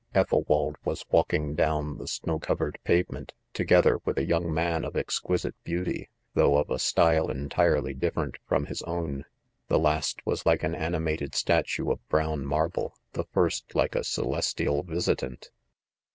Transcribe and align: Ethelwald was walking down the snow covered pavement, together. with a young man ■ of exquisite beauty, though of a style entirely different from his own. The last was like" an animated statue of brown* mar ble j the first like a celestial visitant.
Ethelwald 0.15 0.77
was 0.83 1.05
walking 1.11 1.53
down 1.53 1.99
the 1.99 2.07
snow 2.07 2.39
covered 2.39 2.79
pavement, 2.83 3.33
together. 3.53 3.99
with 4.03 4.17
a 4.17 4.25
young 4.25 4.51
man 4.51 4.81
■ 4.81 4.87
of 4.87 4.95
exquisite 4.95 5.53
beauty, 5.63 6.09
though 6.33 6.57
of 6.57 6.71
a 6.71 6.79
style 6.79 7.29
entirely 7.29 7.93
different 7.93 8.39
from 8.47 8.65
his 8.65 8.81
own. 8.81 9.25
The 9.67 9.77
last 9.77 10.25
was 10.25 10.43
like" 10.43 10.63
an 10.63 10.73
animated 10.73 11.35
statue 11.35 11.91
of 11.91 12.09
brown* 12.09 12.47
mar 12.47 12.67
ble 12.67 12.95
j 12.95 13.21
the 13.21 13.25
first 13.31 13.75
like 13.75 13.93
a 13.93 14.03
celestial 14.03 14.81
visitant. 14.81 15.51